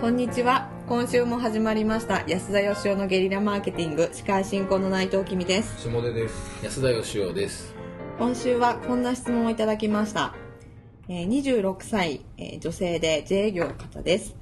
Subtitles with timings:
[0.00, 0.68] こんにちは。
[0.88, 2.24] 今週も始まりました。
[2.26, 4.08] 安田義雄のゲリラマーケティング。
[4.12, 5.78] 司会進行の内藤君です。
[5.88, 6.64] 下出です。
[6.64, 7.74] 安田義雄です。
[8.18, 10.34] 今週はこんな質問をいただきました、
[11.08, 14.36] えー26歳、えー女性で自営業の方です。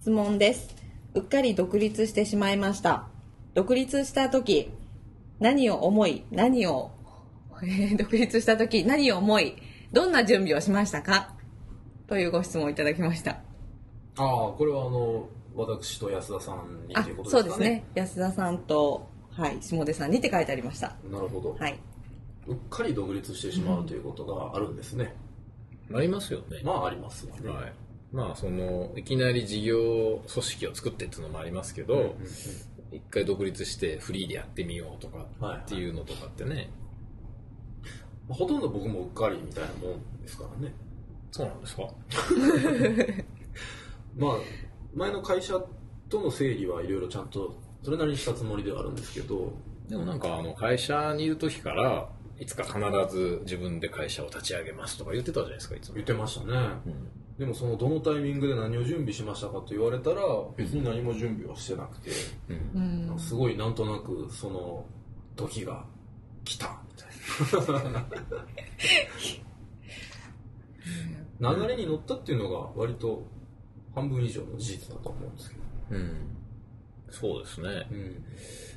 [0.00, 0.74] 質問です。
[1.14, 3.08] うっかり独立してしまいました。
[3.54, 4.70] 独立した時
[5.38, 6.90] 何を思い何を、
[7.62, 9.54] え ー独立した時何を思い
[9.92, 11.34] どんな準備をしましたか？
[12.08, 13.38] というご質問をいただきました
[14.16, 17.84] ああこれはあの私と安田さんにあということそうでかね。
[17.94, 18.24] ですすね。
[18.24, 20.96] 安田さんと、はい、下出さんにって書いてありました。
[21.10, 21.78] なるほど、はい。
[22.46, 25.14] うっかり独立してしまうということがあるんですね、
[25.94, 26.60] ありますよね。
[26.64, 27.72] まあありますよね、はい。
[28.12, 32.16] まあそのいきなり事業組織を作ってっていうのもありますけど、うんうんうん。
[32.90, 35.26] 一回独立してフリーでやってみようとか
[35.64, 36.68] っていうのとかってね、
[38.28, 40.74] まあほとんど僕もうっかりみたいなもんですからね。
[41.30, 41.82] そうなんですか？
[44.16, 44.32] まあ
[44.94, 45.60] 前の会社
[46.08, 49.52] との整理はいろいろちゃんとそれなりにしたつもりではあるんですけど。
[49.88, 52.78] でもなんかあの会社にいる時からいつか必
[53.14, 55.94] ず自分で会社を立ち上げますとか言ってたじゃないですかいつも。
[55.94, 56.56] 言ってましたね、
[57.38, 60.22] でもそのどのタイミングで何を準備しましたかと言われたら
[60.56, 62.10] 別に何も準備はしてなくて、
[62.74, 63.14] うん。
[63.18, 64.86] すごいなんとなくその
[65.36, 65.84] 時が
[66.44, 68.06] 来たみたいな。
[71.54, 73.26] 流れに乗ったっていうのが割と
[73.94, 76.16] 半分以上の事実だと思うんですけど、うん。
[77.10, 77.86] そうですね。
[77.90, 78.24] うん。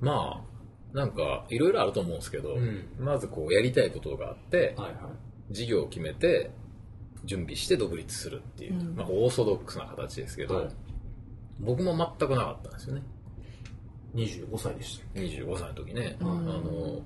[0.00, 2.86] まあなんかいろいろあると思うんですけど、うん。
[2.98, 5.10] まずこうやりたいことがあって、はいは
[5.50, 5.54] い。
[5.54, 6.50] 事業を決めて
[7.24, 8.96] 準備して独立するっていう、うん。
[8.96, 10.68] まあ、オーソドックスな形ですけど、はい。
[11.60, 13.02] 僕も全くなかったんですよね。
[14.14, 16.28] 25歳でした25歳の時ね、うん。
[16.30, 17.02] あの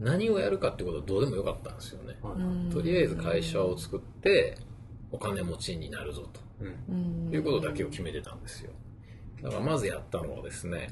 [0.00, 2.70] 何をやるかってことはどうでもよかったんですよね、はいうん。
[2.70, 4.58] とりあえず会社を作って
[5.10, 6.28] お金持ちになるぞうん
[6.88, 7.28] うん。
[7.30, 8.70] ということだけを決めてたんですよ。
[9.42, 10.90] だからまずやったのはですね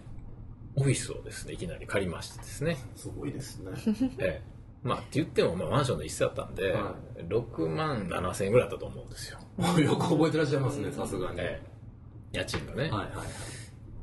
[0.77, 2.77] オフィスをですねいきなり借りましてですね。
[2.97, 3.71] すごいですね。
[4.19, 4.61] ええ。
[4.83, 6.95] まあって言っても、まあ、マンションの一室だったんで、は
[7.29, 9.39] 6万7千円ぐらいだったと思うんですよ、
[9.79, 11.61] よく覚えてらっしゃいますねさすがに、え
[12.33, 12.39] え。
[12.39, 13.11] 家賃がね、はいはい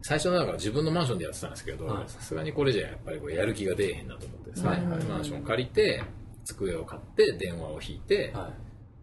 [0.03, 2.03] 最初なんか自分のマンションでやってたんですけどはい。
[2.07, 5.03] さすがにこれじゃやっぱりこれやる気が出えへんなと思ってですね、はいはい。
[5.03, 6.01] マンション借りて
[6.45, 8.49] 机を買って電話を引いて、は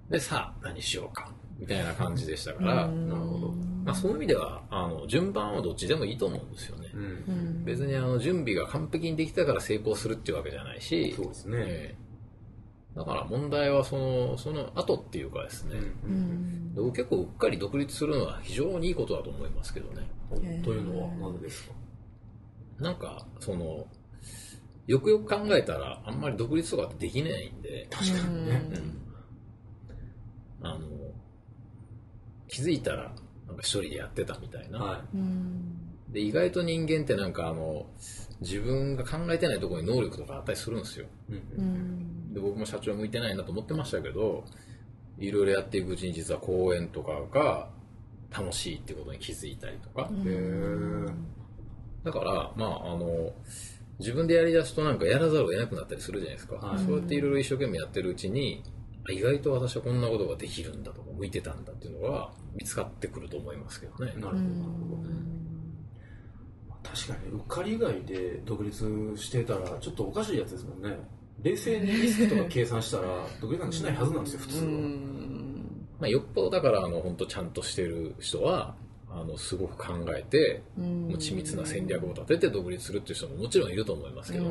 [0.08, 0.12] い。
[0.12, 1.30] でさあ何しようか
[1.64, 3.08] みたいな感じでしたから、うん。
[3.08, 3.48] なるほど。
[3.84, 7.02] まあ、そういう意味ではあの順番はどっちでもいいと思うんですよね、うん。
[7.02, 7.64] うん。
[7.64, 12.98] 別にあの準備が完璧にできたから成功するっていうわけじゃないしそうですね、ええ。
[12.98, 16.74] だから問題はそのその後っていうかですね、うん。
[16.74, 20.06] 僕結構うっかり独立するのは非常にいいことだと思いますけどね。
[20.30, 21.74] うんというのは何でですか？
[22.80, 23.86] なんかその
[24.86, 28.62] よくよく考えたらあんまり独立とかってできないんで、確かにね、
[30.62, 30.80] あの
[32.54, 33.10] 気づいたら
[33.48, 35.90] なんか一人でやってたみたいな、はうん。
[36.08, 37.86] で意外と人間ってなんかあの
[38.40, 41.06] 自分が考えてないところに能力とかあったりするんですよ。
[41.28, 42.32] い、うんうん。
[42.32, 44.44] で僕も社長向いてないなと思ってましたけど
[45.18, 47.70] いろいろやっていくうちに実は講演とかが
[48.30, 51.06] 楽しいってことに気づいたりとか、へえ
[52.04, 53.32] だからまああの
[53.98, 56.78] 自分でやりだすとなんかやらざるを得なくなったりするじゃないですか、はい。
[56.78, 58.73] そうやっていろいろ一生懸命やってるうちにあ
[59.10, 64.12] 意外と私はこんなことができるんだとか向いてたんだっていうのが見つかってくると思いますけどね。
[64.16, 65.24] なるほどなるほど
[66.82, 70.96] 確かにうっかり以外で独立してたらちょっとおかしいやつですもんね。
[71.42, 73.04] 冷静にリスクとか計算したら
[73.40, 74.70] 独立なんかしないはずなんですよ普通は、
[76.00, 78.76] まあ、よっぽどだからあの本当ちゃんとしてる人は
[79.10, 84.46] あのすごく考えて緻密な戦略を立てて独立するっていう人ももちろんいると思いますけど、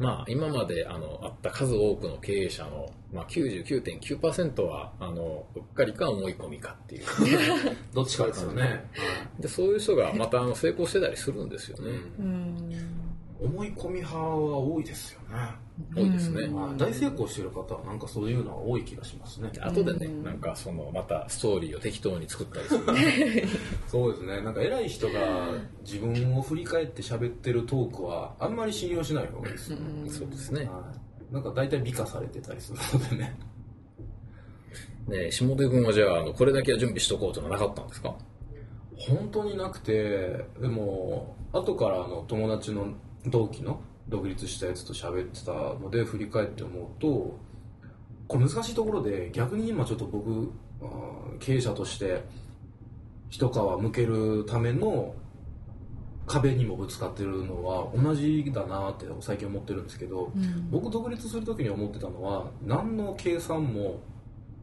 [0.00, 7.04] まあ、今まであのあった数多くの経営者の、まあ、99.9%はあのうっかりか思い込みかっていう。
[7.92, 8.88] どっちかですよね、
[9.38, 12.99] でそういう人がまたあの成功してたりするんですよね、うん
[13.42, 15.36] 思い込み派は多いですよね、
[15.94, 19.50] 多いですね、はい大成功してる方はなんかそういうのは多い気がしますね。
[19.52, 22.84] で後でね、なんかそのまたストーリーを適当に作ったりする。
[23.88, 24.42] そうですね。
[24.42, 25.48] なんか偉い人が
[25.82, 30.64] 自分を振り返って喋ってるトークはあんまり信用しない方がいいですよね、そうですね。
[30.64, 30.92] は
[31.30, 33.38] い、なんか大体美化されてたりするのでね。
[35.08, 38.14] ね下出君はじゃああのこれだけは準備しとこうというのはなかったんですか？
[38.98, 42.88] 本当になくてでも後からあの友達の
[43.26, 47.38] 同期の独立したやつと喋ってたので振り返って思うと
[48.26, 50.52] これ難しいところで逆に今ちょっと僕
[51.38, 52.24] 経営者として
[53.28, 55.14] 一皮向けるための
[56.26, 60.32] 壁にもぶつかってるのは同じだなって最近思ってるんですけど、
[60.70, 64.00] 僕独立する時に思ってたのは何の計算も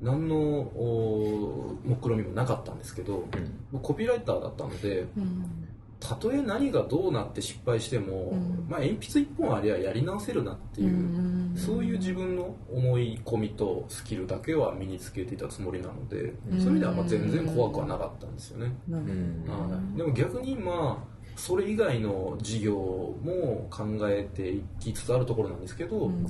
[0.01, 3.27] 何のお目論みもなかったんですけど、
[3.74, 5.66] 僕コピーライターだったのでうん
[5.99, 8.65] たとえ何がどうなって失敗しても、うん。
[8.69, 16.59] まあ、鉛筆一本ありゃやり直せるなっていう、うんそういう自分の思い込みとスキルだけは身につけていたつもりなので、うん。
[16.61, 19.45] そういう意味ではまあ全然怖くはなかったんですよね、うん。
[19.47, 19.97] はい。
[19.97, 26.27] でも逆にまあそれ以外の事業も考えていきつつあるところなんですけど、うん。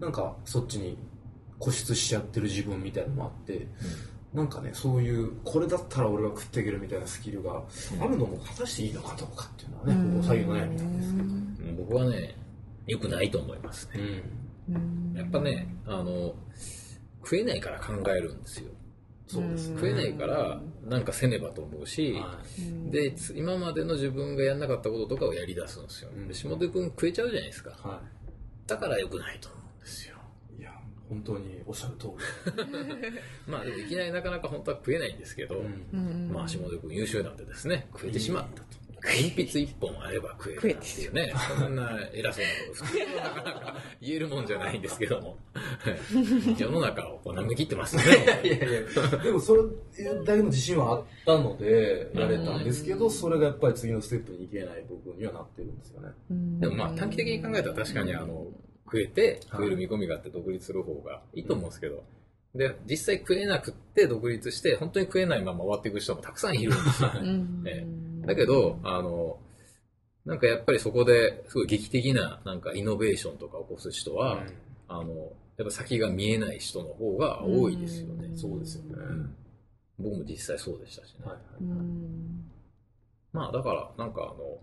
[0.00, 0.96] なんかそっちに
[1.58, 3.66] 固執しちゃってる自分みたいなのもあって、
[4.32, 7.62] なんかねそういうこれだったら俺が食っていけるみたいなスキルが
[8.00, 10.22] あるのも果たしていいのかどうかっていうのはね、うん。
[10.22, 11.76] 最後の悩みなんですけど、うん。
[11.76, 12.36] 僕はね
[12.86, 13.88] 良くないと思います。
[13.94, 14.22] ね
[14.68, 15.14] うん。
[15.16, 16.34] やっぱねあの
[17.22, 18.70] 食えないから考えるんですよ。
[19.26, 19.76] そうですね。
[19.76, 22.20] 食えないからなんかせねばと思うし、
[22.90, 26.28] でつ今までの自分がやんなかったこととかをやり出すんですよ、うん。
[26.28, 27.70] で下手君食えちゃうじゃないですか。
[27.70, 28.00] い、は
[28.66, 30.16] だから良くないと思うんですよ
[31.10, 32.06] 本当におっしゃる通
[33.50, 35.60] まあでもいきなりなかなか本当は食えないんですけど、り、
[35.92, 35.98] うん。
[35.98, 36.32] うん。
[36.32, 38.80] まあ下手君優秀なんでですね食えてしまったと。
[39.02, 45.36] 鉛筆一本あれば食えるなんていうねそんな偉そうなことなかなか言えるもんじゃないんですけども。
[46.58, 48.02] 世の中をこう舐め切ってますね。
[48.44, 49.62] いやいやでもそれ
[50.24, 56.08] だけの自信はあったのでやれたんですけど、それがやっぱり次のステップに行けない部分にはなってるんですよね。
[56.30, 56.60] うん。
[56.60, 58.46] でもまあ短期的に考えたら確かにあの
[58.90, 62.02] 食えて食える見込みがあって独立する方がいいと思うんですけど、
[62.54, 67.10] で実際食えなくって独立して本当に食えないまま終わっていく人もたくさんいるんですよ。
[67.22, 67.62] うん。
[67.66, 67.86] え
[68.26, 69.38] だけどあの
[70.24, 74.44] なんかやっぱりそこですごい劇的ななんかイノベーションとか起こす人は、
[74.88, 78.36] あのやっぱ先が見えない人の方が多いですよね、うん。
[78.36, 79.36] そうですよね、うん。
[79.98, 82.50] 僕も実際そうでしたしね、はいはいうん。
[83.32, 84.58] まあだからなんかあの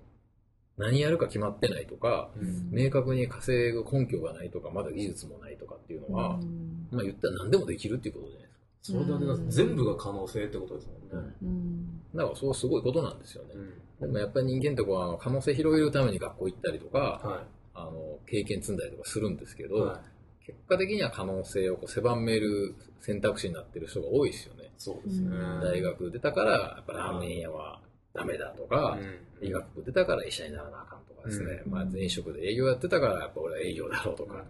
[0.77, 2.69] 何やるか決まってないとか、うん。
[2.71, 6.88] 明確に稼ぐ根拠がないとかまだ技術もないとかっていうのは、うん。
[6.91, 8.57] まあ言ったら何でもできるっていうことじゃないですか。
[8.81, 12.01] それだけだと全部が可能性ってことですもんね、うん。
[12.15, 14.07] だからそうすごいことなんですよね、うん。
[14.07, 17.44] でもやっぱり人間ってこうあの可能性広げるために学校行ったりとか、は
[17.74, 19.81] あの経験積んだりとかするんですけど、い。
[19.81, 20.01] は
[20.45, 25.62] 結果的には可能性をこう狭める選択肢になってる人が多いですよね、いそうですね、うん。
[25.62, 27.81] 大学出たからやっぱラーメン屋は
[28.18, 29.48] ダメだとか、うん。
[29.48, 31.72] 医学部出たから医者にならなあかんとかですね、うん。
[31.72, 34.44] まあ、前職で営業やってたからやっぱ俺は営業だろうとか、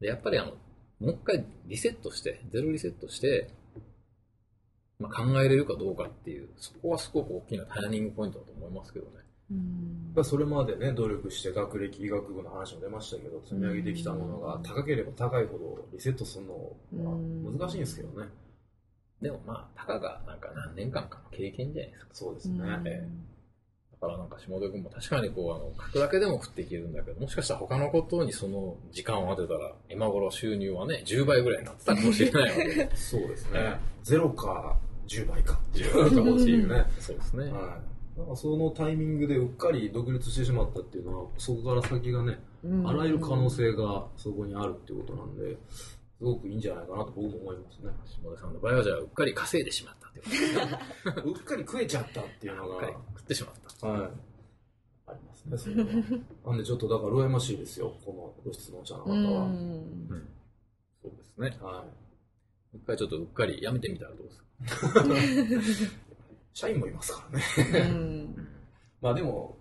[0.00, 0.52] でやっぱりあの
[1.00, 3.50] もう一回リセットしてゼロリセットして、
[5.00, 9.12] まあ、考えれるかどうかっていうそこはすごく大きなターニングポイントだと思いますけどね。
[9.50, 10.24] うん。
[10.24, 17.16] それまでね努力して学歴医学部の話も出ましたけど積み上げてきたものが高ければ高いほどリセットするのは
[17.58, 18.28] 難しいんですけどね、
[19.20, 22.10] でもまあたかがなんか何年間かの経験じゃないですか。
[22.12, 23.08] そうですね、え
[24.00, 35.60] だからなんか下出君も確かにこうあの書くだけでも食っていけるんだけどもしかしたら他のことにその時間を当てたら今頃収入はね10倍ぐらいになってたかもしれないわけで そうですね、えゼロか10倍か。
[35.70, 37.52] っていう10倍かもしいね、そうですね、はい、
[38.18, 42.88] なんかそのタイミングでうっかり独立してしまったっていうのはそこから先がね、うん。
[42.88, 45.56] あらゆる可能性がそこにあるっていうことなんで
[46.20, 47.90] すごくいいんじゃないかなと僕も思いますね。
[48.04, 52.74] 下出さんの場合はじゃあうっかり稼いでしまったっていうこと うっかり食えちゃったっていうのが。
[52.74, 53.86] うっかり食ってしまった。
[53.88, 54.10] はい。
[55.06, 55.56] ありますね。
[55.58, 55.88] それは
[56.46, 60.28] なんでちょっとだから羨ましいですよこのご質問者の方うは、ん。
[61.02, 61.58] そうですね。
[61.62, 61.84] は
[62.74, 65.00] 一回ちょっとうっかりやめてみたらどうですか？
[65.88, 65.90] い、
[66.52, 67.88] 社員もいますからね。
[67.88, 68.48] うん。
[69.00, 69.56] まあでも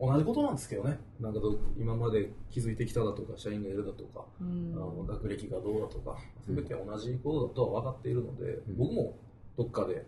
[0.00, 0.98] 同じことなんですけどね。
[1.20, 4.72] なんかど今まで気づいてきただとか社員がいるだとかうん。
[4.74, 6.16] あの学歴がどうだとか
[6.48, 8.76] 全て同じことだとは分かっているので、うん。
[8.78, 9.18] 僕も
[9.58, 10.06] どっかで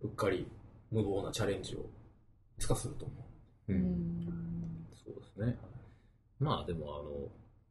[0.00, 0.48] うっかり
[0.90, 1.82] 無謀なチャレンジをい
[2.58, 3.14] つかすると思
[3.68, 3.72] う。
[3.72, 3.82] ううん。
[3.82, 5.58] んそうですね。
[6.40, 7.10] まあでもあの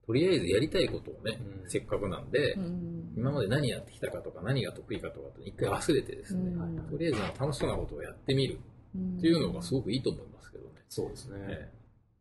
[0.05, 1.69] とりあえずやりたいことをね、うん。
[1.69, 3.13] せっかくなんで、うん。
[3.17, 6.77] 今まで何やってきたかとか何が得意かとかって一回忘れてですね、うん。
[6.91, 8.59] とりあえず楽しそうなことをやってみる
[8.97, 11.71] っていうのがすごくいいと思いますけどね、そうですね、え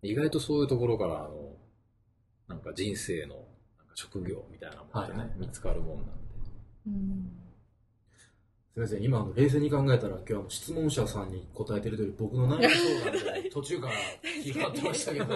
[0.02, 0.08] え。
[0.08, 1.52] 意外とそういうところからあの
[2.48, 3.34] なんか人生の
[3.78, 6.12] なんか職業みたいなものってね、はいはい見つかるもんなんで。
[6.86, 7.32] うん。
[8.72, 13.92] すみません今あの冷静に考えたら今日あの質問者さんに答えてるという僕の内容相談で 途中から
[14.42, 15.26] 気が張ってましたけど、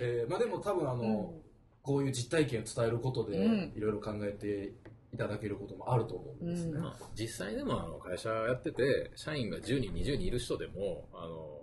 [0.00, 1.34] えーまあ、でも多分あの、
[1.82, 3.72] こういう実体験を伝えることでうん。
[3.76, 4.72] いろいろ考えて
[5.12, 6.82] いただけることもあると思うんですね、うん。
[6.82, 11.60] まあ、実際でもあの会社やってて社員が10人20人いる人でもあの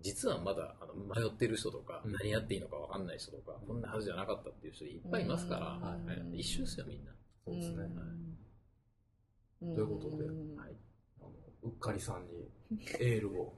[0.00, 2.12] 実はまだあの迷ってる人とか、うん。
[2.12, 6.06] 何やっていいのか分かんない人とかこんなはずじゃなかったっていう人いっぱいいますから、うん。
[6.06, 6.40] はい。
[6.40, 7.12] 一緒ですよみんな、
[7.44, 7.76] そうですね、
[9.62, 9.74] うん。
[9.74, 10.56] ということでうん。
[10.56, 10.76] はい、
[11.20, 11.30] あの
[11.64, 12.48] うっかりさんに
[13.00, 13.54] エールを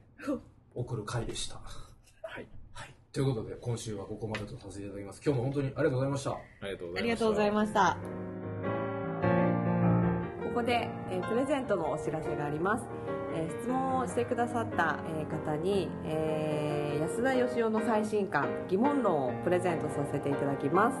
[0.75, 1.55] 送る回でした。
[2.23, 5.21] はい、はい、ということで今週はここまでとさせていただきます。
[5.23, 6.31] 今日も本当にありがとうございました。
[6.31, 6.99] ありがとうございました。
[6.99, 8.78] ありがとうございました。
[10.59, 12.83] こで、えープレゼントのお知らせがあります、
[13.33, 20.97] えー質問をしてくださった、えー方に、えー安田義雄の最新刊疑問論をプレゼントさせていただきます、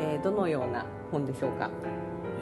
[0.00, 1.70] えーどのような本でしょうか？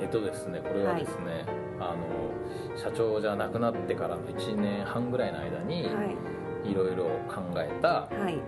[0.02, 1.44] えっとですねこれはですね、
[1.78, 6.16] あの社長じゃなくなってからの1年半ぐらいの間に、はい。
[6.70, 8.38] いろいろ考えたはい。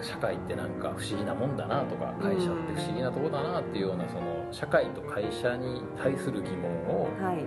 [0.00, 7.44] 社会ってなんか不思議なもんだなとか会社って不思議なとこだなっていうようなその社会と会社に対する疑問をはい。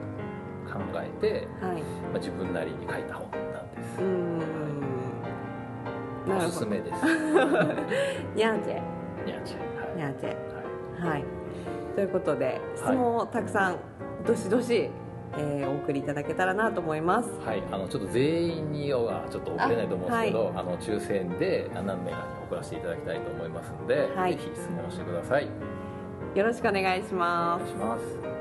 [0.66, 1.82] 考えて、はい。
[1.82, 4.02] まあ、自分なりに書いた本なんです。
[4.02, 4.40] うーん。
[6.28, 7.06] なおすすめです。
[8.36, 8.82] ニャーチェ。
[9.26, 10.30] にゃんちゃんニャーチェ。
[10.30, 11.24] はい、はい。
[11.96, 13.78] ということで質問をたくさん
[14.26, 14.90] どしどし、
[15.38, 17.30] えーお送りいただけたらなと思います。
[17.46, 22.14] はい、あのちょっと全員にはちょっと送れないと思うんですけどあ、の抽選で何名かに
[22.48, 24.34] 送らせていただきたいと思いますので、はい。
[24.34, 25.48] ぜひ質問してください
[26.36, 27.64] よろしくお願いします。
[27.64, 28.35] 願いします。